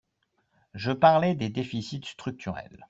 Je 0.73 0.91
parlais 0.93 1.35
des 1.35 1.49
déficits 1.49 2.05
structurels 2.05 2.79